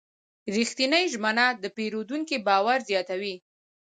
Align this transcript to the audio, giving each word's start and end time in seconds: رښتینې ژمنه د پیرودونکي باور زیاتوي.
رښتینې 0.55 1.01
ژمنه 1.13 1.45
د 1.61 1.63
پیرودونکي 1.75 2.37
باور 2.47 2.79
زیاتوي. 2.89 3.35